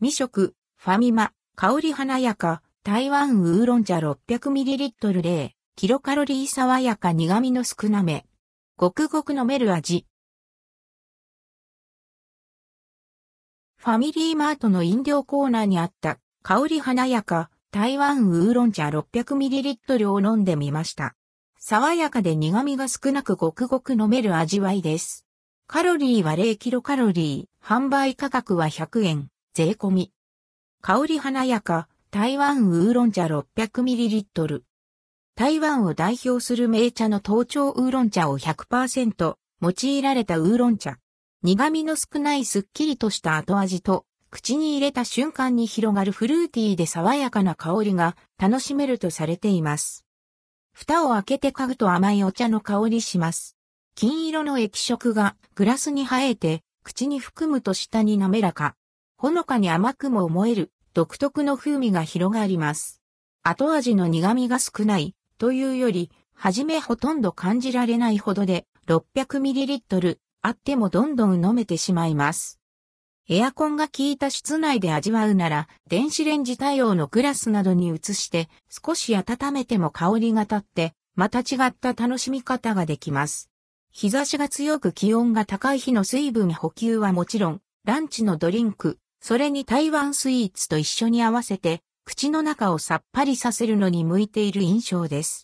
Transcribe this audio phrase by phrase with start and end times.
[0.00, 8.24] 未食、ファミマ、香り華やか、台湾ウーロン茶 600ml 0、キロカロリー爽やか苦味の少なめ。
[8.76, 10.06] ごくごく飲める味。
[13.76, 21.16] ファミリーマートの飲料コーナーにあった香り華やか台湾ウーロン茶 600ml を飲んでみました。
[21.58, 25.26] 爽やかで苦味が少なくごくごく飲める味わいです。
[25.66, 30.12] カロリーは0キロカロリー、販売価格は100円、税込み。
[30.80, 34.62] 香り華やか、台湾ウーロン茶 600ml。
[35.34, 40.98] 台湾を代表する名茶の頭頂ウーロン茶を100%用いられたウーロン茶。
[41.42, 50.04] 苦味の少ないすっきりとした後味と、口に入れた瞬間に広がるフルーティーで爽やかな香りが楽しめるとされています。
[50.72, 53.56] 蓋を開けて嗅ぐと甘いお茶の香りします。
[53.94, 58.76] 金色の液色がグラスに生えて、口に含むと下に滑らか。
[59.20, 63.02] ほのかに甘くも思える独特の風味が広がります。
[63.42, 72.60] 後味の苦味が少ないというより、はじめほとんど感じられないほどで 600ml あってもどんどん飲めてしまいます。
[73.28, 83.50] エアコンが効いた室内で味わうなら、電子レンジ対応のグラスなどに移して少し温めても香りが立って、また違った楽しみ方ができます。
[83.90, 95.36] 日差しが強く気温が高い日の水分補給はもちろん、ランチのドリンク、それに台湾スイーツと一緒に合わせて、口の中をさっぱりさせるのに向いている印象です。